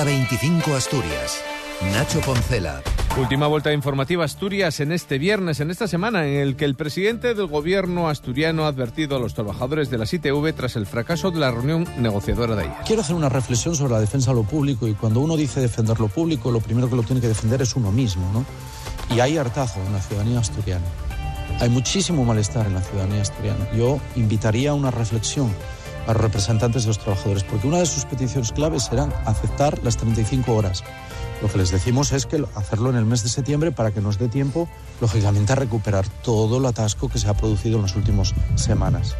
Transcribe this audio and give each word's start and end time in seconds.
Hora 0.00 0.12
25 0.12 0.74
Asturias. 0.74 1.42
Nacho 1.92 2.20
Poncela. 2.22 2.80
Última 3.18 3.48
vuelta 3.48 3.70
informativa 3.70 4.24
Asturias 4.24 4.80
en 4.80 4.92
este 4.92 5.18
viernes, 5.18 5.60
en 5.60 5.70
esta 5.70 5.86
semana, 5.88 6.26
en 6.26 6.36
el 6.36 6.56
que 6.56 6.64
el 6.64 6.74
presidente 6.74 7.34
del 7.34 7.48
gobierno 7.48 8.08
asturiano 8.08 8.64
ha 8.64 8.68
advertido 8.68 9.16
a 9.16 9.18
los 9.18 9.34
trabajadores 9.34 9.90
de 9.90 9.98
la 9.98 10.06
ITV 10.10 10.54
tras 10.54 10.76
el 10.76 10.86
fracaso 10.86 11.30
de 11.30 11.40
la 11.40 11.50
reunión 11.50 11.86
negociadora 11.98 12.54
de 12.54 12.62
ayer. 12.62 12.76
Quiero 12.86 13.02
hacer 13.02 13.14
una 13.14 13.28
reflexión 13.28 13.76
sobre 13.76 13.92
la 13.92 14.00
defensa 14.00 14.30
de 14.30 14.36
lo 14.36 14.44
público 14.44 14.88
y 14.88 14.94
cuando 14.94 15.20
uno 15.20 15.36
dice 15.36 15.60
defender 15.60 16.00
lo 16.00 16.08
público, 16.08 16.50
lo 16.50 16.60
primero 16.60 16.88
que 16.88 16.96
lo 16.96 17.02
tiene 17.02 17.20
que 17.20 17.28
defender 17.28 17.60
es 17.60 17.76
uno 17.76 17.92
mismo, 17.92 18.30
¿no? 18.32 18.46
Y 19.14 19.20
hay 19.20 19.36
hartazo 19.36 19.80
en 19.86 19.92
la 19.92 20.00
ciudadanía 20.00 20.38
asturiana. 20.38 20.86
Hay 21.60 21.68
muchísimo 21.68 22.24
malestar 22.24 22.66
en 22.66 22.72
la 22.72 22.80
ciudadanía 22.80 23.20
asturiana. 23.20 23.68
Yo 23.76 24.00
invitaría 24.16 24.70
a 24.70 24.74
una 24.74 24.90
reflexión 24.90 25.54
a 26.06 26.12
los 26.12 26.22
representantes 26.22 26.82
de 26.82 26.88
los 26.88 26.98
trabajadores, 26.98 27.44
porque 27.44 27.66
una 27.66 27.78
de 27.78 27.86
sus 27.86 28.04
peticiones 28.04 28.52
claves 28.52 28.84
será 28.84 29.04
aceptar 29.24 29.82
las 29.82 29.96
35 29.96 30.54
horas. 30.54 30.84
Lo 31.42 31.48
que 31.48 31.58
les 31.58 31.70
decimos 31.70 32.12
es 32.12 32.26
que 32.26 32.44
hacerlo 32.54 32.90
en 32.90 32.96
el 32.96 33.06
mes 33.06 33.22
de 33.22 33.28
septiembre 33.28 33.72
para 33.72 33.92
que 33.92 34.00
nos 34.00 34.18
dé 34.18 34.28
tiempo, 34.28 34.68
lógicamente, 35.00 35.52
a 35.52 35.56
recuperar 35.56 36.06
todo 36.22 36.58
el 36.58 36.66
atasco 36.66 37.08
que 37.08 37.18
se 37.18 37.28
ha 37.28 37.34
producido 37.34 37.76
en 37.76 37.82
las 37.82 37.96
últimas 37.96 38.34
semanas 38.56 39.16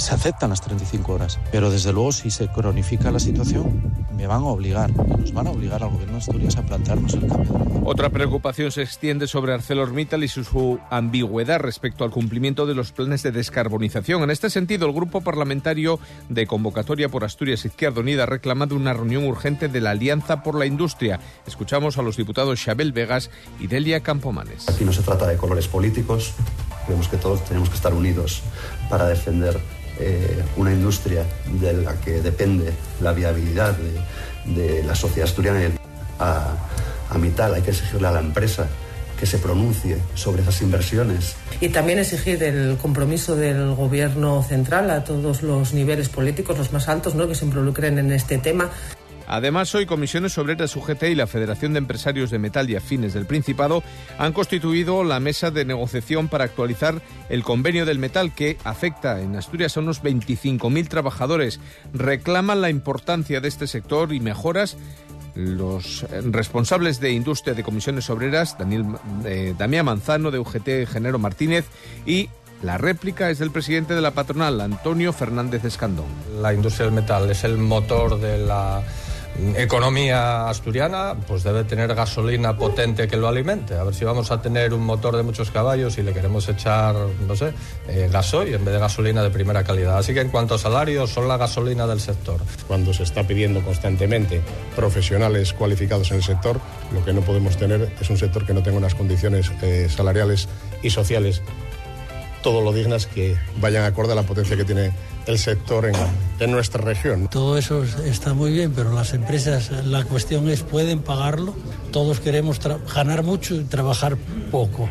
se 0.00 0.14
aceptan 0.14 0.50
las 0.50 0.60
35 0.62 1.12
horas, 1.12 1.38
pero 1.52 1.70
desde 1.70 1.92
luego 1.92 2.12
si 2.12 2.30
se 2.30 2.48
cronifica 2.48 3.10
la 3.10 3.20
situación, 3.20 3.82
me 4.16 4.26
van 4.26 4.42
a 4.42 4.46
obligar, 4.46 4.90
nos 4.94 5.32
van 5.32 5.46
a 5.46 5.50
obligar 5.50 5.82
al 5.82 5.90
gobierno 5.90 6.14
de 6.14 6.18
Asturias 6.18 6.56
a 6.56 6.62
plantearnos 6.62 7.14
el 7.14 7.26
cambio. 7.26 7.82
Otra 7.84 8.10
preocupación 8.10 8.70
se 8.70 8.82
extiende 8.82 9.26
sobre 9.26 9.54
ArcelorMittal 9.54 10.24
y 10.24 10.28
su 10.28 10.78
ambigüedad 10.90 11.60
respecto 11.60 12.04
al 12.04 12.10
cumplimiento 12.10 12.66
de 12.66 12.74
los 12.74 12.92
planes 12.92 13.22
de 13.22 13.32
descarbonización. 13.32 14.22
En 14.22 14.30
este 14.30 14.50
sentido, 14.50 14.86
el 14.86 14.92
grupo 14.92 15.20
parlamentario 15.20 15.98
de 16.28 16.46
convocatoria 16.46 17.08
por 17.08 17.24
Asturias 17.24 17.64
Izquierda 17.64 18.00
Unida 18.00 18.24
ha 18.24 18.26
reclamado 18.26 18.76
una 18.76 18.92
reunión 18.92 19.24
urgente 19.24 19.68
de 19.68 19.80
la 19.80 19.90
Alianza 19.90 20.42
por 20.42 20.58
la 20.58 20.66
Industria. 20.66 21.20
Escuchamos 21.46 21.98
a 21.98 22.02
los 22.02 22.16
diputados 22.16 22.62
Xabel 22.62 22.92
Vegas 22.92 23.30
y 23.58 23.66
Delia 23.66 24.00
Campomanes. 24.00 24.68
Aquí 24.68 24.84
no 24.84 24.92
se 24.92 25.02
trata 25.02 25.26
de 25.26 25.36
colores 25.36 25.68
políticos, 25.68 26.34
creemos 26.86 27.08
que 27.08 27.16
todos 27.16 27.44
tenemos 27.44 27.68
que 27.68 27.76
estar 27.76 27.94
unidos 27.94 28.42
para 28.88 29.06
defender 29.06 29.60
eh, 29.98 30.42
una 30.56 30.72
industria 30.72 31.24
de 31.60 31.72
la 31.72 31.94
que 32.00 32.22
depende 32.22 32.72
la 33.00 33.12
viabilidad 33.12 33.76
de, 34.44 34.82
la 34.84 34.94
sociedad 34.94 35.28
asturiana 35.28 35.60
a, 36.18 36.54
a 37.10 37.18
mitad 37.18 37.52
hay 37.54 37.62
que 37.62 37.70
exigirle 37.70 38.08
a 38.08 38.12
la 38.12 38.20
empresa 38.20 38.66
que 39.20 39.26
se 39.26 39.36
pronuncie 39.36 39.98
sobre 40.14 40.40
esas 40.40 40.62
inversiones. 40.62 41.36
Y 41.60 41.68
también 41.68 41.98
exigir 41.98 42.42
el 42.42 42.78
compromiso 42.78 43.36
del 43.36 43.74
gobierno 43.74 44.42
central 44.42 44.90
a 44.90 45.04
todos 45.04 45.42
los 45.42 45.74
niveles 45.74 46.08
políticos, 46.08 46.56
los 46.56 46.72
más 46.72 46.88
altos, 46.88 47.14
¿no? 47.14 47.28
que 47.28 47.34
se 47.34 47.44
involucren 47.44 47.98
en 47.98 48.12
este 48.12 48.38
tema. 48.38 48.70
Además, 49.32 49.72
hoy 49.76 49.86
Comisiones 49.86 50.36
Obreras 50.38 50.74
UGT 50.74 51.04
y 51.04 51.14
la 51.14 51.28
Federación 51.28 51.72
de 51.72 51.78
Empresarios 51.78 52.32
de 52.32 52.40
Metal 52.40 52.68
y 52.68 52.74
Afines 52.74 53.14
del 53.14 53.26
Principado 53.26 53.84
han 54.18 54.32
constituido 54.32 55.04
la 55.04 55.20
mesa 55.20 55.52
de 55.52 55.64
negociación 55.64 56.26
para 56.26 56.42
actualizar 56.42 57.00
el 57.28 57.44
convenio 57.44 57.86
del 57.86 58.00
metal 58.00 58.34
que 58.34 58.58
afecta 58.64 59.20
en 59.20 59.36
Asturias 59.36 59.76
a 59.76 59.80
unos 59.80 60.02
25.000 60.02 60.88
trabajadores. 60.88 61.60
Reclaman 61.92 62.60
la 62.60 62.70
importancia 62.70 63.40
de 63.40 63.46
este 63.46 63.68
sector 63.68 64.12
y 64.12 64.18
mejoras 64.18 64.76
los 65.36 66.04
responsables 66.10 66.98
de 66.98 67.12
industria 67.12 67.54
de 67.54 67.62
comisiones 67.62 68.10
obreras, 68.10 68.58
Daniel, 68.58 68.84
eh, 69.24 69.54
Damián 69.56 69.86
Manzano 69.86 70.32
de 70.32 70.40
UGT 70.40 70.88
Genero 70.90 71.20
Martínez 71.20 71.66
y 72.04 72.28
la 72.62 72.78
réplica 72.78 73.30
es 73.30 73.38
del 73.38 73.52
presidente 73.52 73.94
de 73.94 74.00
la 74.00 74.10
patronal, 74.10 74.60
Antonio 74.60 75.12
Fernández 75.12 75.64
Escandón. 75.64 76.08
La 76.42 76.52
industria 76.52 76.86
del 76.86 76.94
metal 76.96 77.30
es 77.30 77.44
el 77.44 77.58
motor 77.58 78.20
de 78.20 78.38
la 78.38 78.82
economía 79.56 80.48
asturiana, 80.48 81.16
pues 81.26 81.42
debe 81.42 81.64
tener 81.64 81.94
gasolina 81.94 82.56
potente 82.56 83.08
que 83.08 83.16
lo 83.16 83.28
alimente. 83.28 83.74
A 83.74 83.84
ver 83.84 83.94
si 83.94 84.04
vamos 84.04 84.30
a 84.30 84.42
tener 84.42 84.74
un 84.74 84.84
motor 84.84 85.16
de 85.16 85.22
muchos 85.22 85.50
caballos 85.50 85.96
y 85.98 86.02
le 86.02 86.12
queremos 86.12 86.48
echar, 86.48 86.94
no 87.26 87.36
sé, 87.36 87.52
eh, 87.88 88.08
gasoil 88.12 88.54
en 88.54 88.64
vez 88.64 88.74
de 88.74 88.80
gasolina 88.80 89.22
de 89.22 89.30
primera 89.30 89.64
calidad. 89.64 89.98
Así 89.98 90.12
que 90.12 90.20
en 90.20 90.28
cuanto 90.28 90.54
a 90.54 90.58
salarios, 90.58 91.10
son 91.10 91.28
la 91.28 91.36
gasolina 91.36 91.86
del 91.86 92.00
sector. 92.00 92.40
Cuando 92.66 92.92
se 92.92 93.04
está 93.04 93.26
pidiendo 93.26 93.62
constantemente 93.62 94.42
profesionales 94.76 95.52
cualificados 95.52 96.10
en 96.10 96.18
el 96.18 96.22
sector, 96.22 96.60
lo 96.92 97.04
que 97.04 97.12
no 97.12 97.22
podemos 97.22 97.56
tener 97.56 97.92
es 98.00 98.10
un 98.10 98.16
sector 98.16 98.44
que 98.44 98.54
no 98.54 98.62
tenga 98.62 98.78
unas 98.78 98.94
condiciones 98.94 99.50
eh, 99.62 99.88
salariales 99.88 100.48
y 100.82 100.90
sociales 100.90 101.42
todo 102.42 102.60
lo 102.62 102.72
dignas 102.72 103.06
que 103.06 103.36
vayan 103.60 103.84
acorde 103.84 104.12
a 104.12 104.16
la 104.16 104.22
potencia 104.22 104.56
que 104.56 104.64
tiene 104.64 104.92
el 105.26 105.38
sector 105.38 105.86
en, 105.86 106.50
nuestra 106.50 106.82
región. 106.82 107.28
Todo 107.28 107.58
eso 107.58 107.84
está 108.04 108.34
muy 108.34 108.52
bien, 108.52 108.72
pero 108.72 108.92
las 108.92 109.12
empresas, 109.12 109.70
la 109.84 110.04
cuestión 110.04 110.48
es, 110.48 110.62
¿pueden 110.62 111.00
pagarlo? 111.00 111.54
Todos 111.92 112.20
queremos 112.20 112.58
ganar 112.94 113.22
mucho 113.22 113.54
y 113.54 113.64
trabajar 113.64 114.16
poco, 114.50 114.88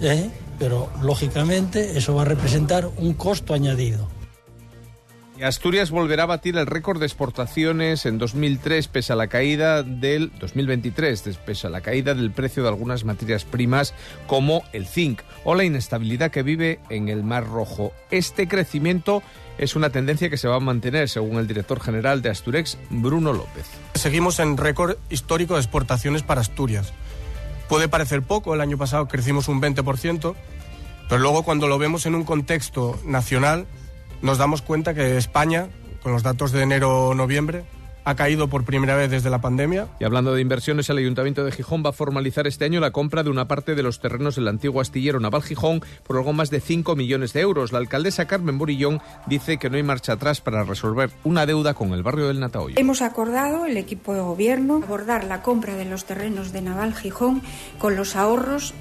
¿eh? 0.00 0.30
pero 0.58 0.90
lógicamente 1.02 1.98
eso 1.98 2.14
va 2.14 2.22
a 2.22 2.26
representar 2.26 2.88
un 2.98 3.14
costo 3.14 3.54
añadido. 3.54 4.08
Asturias 5.42 5.90
volverá 5.90 6.22
a 6.22 6.26
batir 6.26 6.56
el 6.56 6.66
récord 6.66 7.00
de 7.00 7.06
exportaciones 7.06 8.06
en 8.06 8.18
2003 8.18 8.86
pese 8.86 9.12
a 9.12 9.16
la 9.16 9.26
caída 9.26 9.82
del 9.82 10.30
2023, 10.38 11.20
pese 11.44 11.66
a 11.66 11.70
la 11.70 11.80
caída 11.80 12.14
del 12.14 12.30
precio 12.30 12.62
de 12.62 12.68
algunas 12.68 13.04
materias 13.04 13.44
primas 13.44 13.92
como 14.28 14.62
el 14.72 14.86
zinc 14.86 15.22
o 15.44 15.56
la 15.56 15.64
inestabilidad 15.64 16.30
que 16.30 16.44
vive 16.44 16.78
en 16.90 17.08
el 17.08 17.24
Mar 17.24 17.48
Rojo. 17.48 17.92
Este 18.12 18.46
crecimiento 18.46 19.20
es 19.58 19.74
una 19.74 19.90
tendencia 19.90 20.30
que 20.30 20.36
se 20.36 20.46
va 20.46 20.56
a 20.56 20.60
mantener, 20.60 21.08
según 21.08 21.38
el 21.38 21.48
director 21.48 21.80
general 21.80 22.22
de 22.22 22.30
Asturex, 22.30 22.78
Bruno 22.90 23.32
López. 23.32 23.66
Seguimos 23.94 24.38
en 24.38 24.56
récord 24.56 24.96
histórico 25.10 25.54
de 25.54 25.60
exportaciones 25.60 26.22
para 26.22 26.40
Asturias. 26.40 26.92
Puede 27.68 27.88
parecer 27.88 28.22
poco, 28.22 28.54
el 28.54 28.60
año 28.60 28.78
pasado 28.78 29.08
crecimos 29.08 29.48
un 29.48 29.60
20%, 29.60 30.34
pero 31.08 31.20
luego 31.20 31.42
cuando 31.42 31.66
lo 31.66 31.78
vemos 31.78 32.06
en 32.06 32.14
un 32.14 32.22
contexto 32.22 33.00
nacional, 33.04 33.66
nos 34.22 34.38
damos 34.38 34.62
cuenta 34.62 34.94
que 34.94 35.16
España, 35.16 35.68
con 36.02 36.12
los 36.12 36.22
datos 36.22 36.52
de 36.52 36.62
enero-noviembre, 36.62 37.64
ha 38.04 38.14
caído 38.16 38.48
por 38.48 38.64
primera 38.64 38.96
vez 38.96 39.10
desde 39.10 39.30
la 39.30 39.40
pandemia. 39.40 39.88
Y 40.00 40.04
hablando 40.04 40.34
de 40.34 40.40
inversiones, 40.40 40.88
el 40.90 40.98
Ayuntamiento 40.98 41.44
de 41.44 41.52
Gijón 41.52 41.82
va 41.84 41.90
a 41.90 41.92
formalizar 41.92 42.46
este 42.46 42.64
año 42.64 42.80
la 42.80 42.90
compra 42.90 43.22
de 43.22 43.30
una 43.30 43.46
parte 43.46 43.74
de 43.74 43.82
los 43.82 44.00
terrenos 44.00 44.36
del 44.36 44.48
antiguo 44.48 44.80
astillero 44.80 45.20
naval 45.20 45.42
Gijón 45.42 45.82
por 46.04 46.16
algo 46.16 46.32
más 46.32 46.50
de 46.50 46.60
5 46.60 46.96
millones 46.96 47.32
de 47.32 47.40
euros. 47.40 47.72
La 47.72 47.78
alcaldesa 47.78 48.26
Carmen 48.26 48.58
Borillón 48.58 49.00
dice 49.26 49.58
que 49.58 49.70
no 49.70 49.76
hay 49.76 49.82
marcha 49.82 50.14
atrás 50.14 50.40
para 50.40 50.64
resolver 50.64 51.10
una 51.24 51.46
deuda 51.46 51.74
con 51.74 51.92
el 51.92 52.02
barrio 52.02 52.28
del 52.28 52.40
Nataoyo. 52.40 52.76
Hemos 52.78 53.02
acordado, 53.02 53.66
el 53.66 53.76
equipo 53.76 54.14
de 54.14 54.20
gobierno, 54.20 54.80
abordar 54.82 55.24
la 55.24 55.42
compra 55.42 55.76
de 55.76 55.84
los 55.84 56.04
terrenos 56.04 56.52
de 56.52 56.62
Naval 56.62 56.94
Gijón 56.94 57.42
con 57.78 57.96
los 57.96 58.16
ahorros 58.16 58.74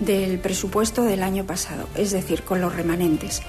del 0.00 0.38
presupuesto 0.38 1.02
del 1.02 1.22
año 1.22 1.44
pasado, 1.44 1.88
es 1.94 2.10
decir, 2.10 2.42
con 2.42 2.60
los 2.60 2.74
remanentes 2.74 3.42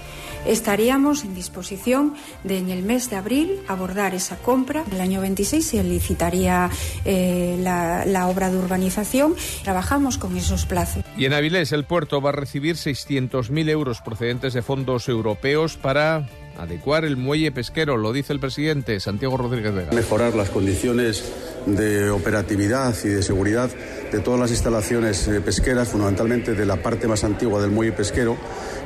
estaríamos 0.48 1.24
en 1.24 1.36
disposición 1.36 2.16
de 2.44 2.58
en 2.58 2.70
el 2.70 2.84
mes 2.84 3.10
de 3.10 3.16
abril 3.16 3.60
abordar 3.68 4.16
esa 4.16 4.38
compra. 4.38 4.84
El 4.92 5.02
año 5.02 5.22
26 5.22 5.66
se 5.66 5.84
licitaría 5.84 6.70
eh, 7.06 7.58
la, 7.60 8.28
obra 8.28 8.50
de 8.50 8.58
urbanización. 8.58 9.36
Trabajamos 9.64 10.18
con 10.18 10.36
esos 10.38 10.66
plazos. 10.66 11.04
Y 11.18 11.26
en 11.26 11.34
Avilés 11.34 11.72
el 11.72 11.86
puerto 11.86 12.22
va 12.22 12.30
a 12.30 12.34
recibir 12.34 12.76
600.000 12.76 13.70
euros 13.70 14.02
procedentes 14.02 14.54
de 14.54 14.62
fondos 14.62 15.08
europeos 15.08 15.78
para 15.78 16.28
adecuar 16.58 17.06
el 17.06 17.18
muelle 17.18 17.52
pesquero, 17.52 17.98
lo 17.98 18.14
dice 18.14 18.34
el 18.34 18.40
presidente 18.40 19.00
Santiago 19.00 19.38
Rodríguez 19.38 19.74
Vega. 19.76 19.92
Mejorar 19.92 20.34
las 20.34 20.50
condiciones 20.50 21.32
de 21.76 22.10
operatividad 22.10 22.96
y 23.04 23.10
de 23.10 23.24
seguridad 23.24 23.70
de 24.12 24.20
todas 24.20 24.40
las 24.40 24.52
instalaciones 24.52 25.28
eh, 25.28 25.42
pesqueras, 25.42 25.90
fundamentalmente 25.90 26.54
de 26.54 26.66
la 26.66 26.78
parte 26.78 27.08
más 27.08 27.24
antigua 27.24 27.62
del 27.62 27.72
muelle 27.72 27.92
pesquero, 27.92 28.38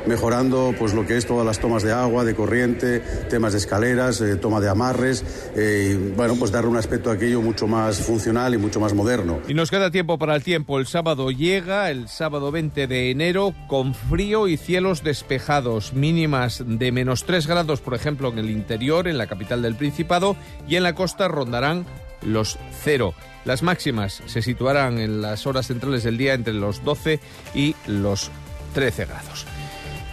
mejorando 0.06 0.74
pues 0.78 0.94
lo 0.94 1.06
que 1.06 1.16
es 1.16 1.26
todas 1.26 1.46
las 1.46 1.60
tomas 1.60 1.82
de 1.82 1.92
agua, 1.92 2.24
de 2.24 2.34
corriente, 2.34 3.00
temas 3.30 3.52
de 3.52 3.58
escaleras, 3.58 4.20
eh, 4.20 4.36
toma 4.36 4.60
de 4.60 4.68
amarres, 4.68 5.24
eh, 5.54 5.90
y 5.92 5.96
bueno, 6.16 6.34
pues 6.38 6.50
darle 6.50 6.70
un 6.70 6.76
aspecto 6.76 7.10
a 7.10 7.14
aquello 7.14 7.40
mucho 7.40 7.66
más 7.66 8.00
funcional 8.00 8.54
y 8.54 8.58
mucho 8.58 8.80
más 8.80 8.94
moderno. 8.94 9.40
Y 9.48 9.54
nos 9.54 9.70
queda 9.70 9.90
tiempo 9.90 10.18
para 10.18 10.34
el 10.34 10.42
tiempo. 10.42 10.78
El 10.78 10.86
sábado 10.86 11.30
llega, 11.30 11.90
el 11.90 12.08
sábado 12.08 12.50
20 12.50 12.86
de 12.86 13.10
enero, 13.10 13.54
con 13.68 13.94
frío 13.94 14.48
y 14.48 14.56
cielos 14.56 15.02
despejados, 15.04 15.92
mínimas 15.92 16.62
de 16.66 16.92
menos 16.92 17.24
3 17.24 17.46
grados, 17.46 17.80
por 17.80 17.94
ejemplo, 17.94 18.28
en 18.30 18.38
el 18.38 18.50
interior, 18.50 19.06
en 19.06 19.18
la 19.18 19.26
capital 19.26 19.62
del 19.62 19.76
Principado, 19.76 20.36
y 20.68 20.76
en 20.76 20.82
la 20.82 20.94
costa 20.94 21.28
rondarán 21.28 21.86
los 22.24 22.58
cero. 22.82 23.14
Las 23.44 23.62
máximas 23.62 24.22
se 24.26 24.42
situarán 24.42 24.98
en 24.98 25.20
las 25.20 25.46
horas 25.46 25.66
centrales 25.66 26.04
del 26.04 26.18
día 26.18 26.34
entre 26.34 26.54
los 26.54 26.84
12 26.84 27.20
y 27.54 27.74
los 27.86 28.30
13 28.74 29.06
grados. 29.06 29.46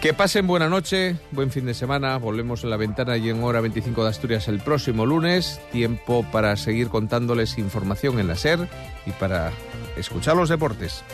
Que 0.00 0.14
pasen 0.14 0.46
buena 0.46 0.70
noche, 0.70 1.16
buen 1.30 1.50
fin 1.50 1.66
de 1.66 1.74
semana. 1.74 2.16
Volvemos 2.16 2.64
en 2.64 2.70
la 2.70 2.78
ventana 2.78 3.18
y 3.18 3.28
en 3.28 3.42
hora 3.44 3.60
25 3.60 4.02
de 4.02 4.08
Asturias 4.08 4.48
el 4.48 4.58
próximo 4.60 5.04
lunes. 5.04 5.60
Tiempo 5.72 6.24
para 6.32 6.56
seguir 6.56 6.88
contándoles 6.88 7.58
información 7.58 8.18
en 8.18 8.26
la 8.28 8.36
SER 8.36 8.66
y 9.04 9.10
para 9.10 9.52
escuchar 9.96 10.36
los 10.36 10.48
deportes. 10.48 11.04